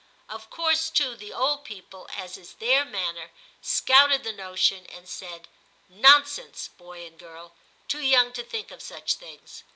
[0.27, 3.29] Of course, too, the old people, as is their manner,
[3.61, 5.47] scouted the notion, and said,'
[5.89, 7.53] Nonsense; boy and girl;
[7.87, 9.63] too young to think of such things.'